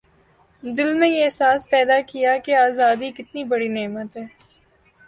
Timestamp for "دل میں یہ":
0.63-1.23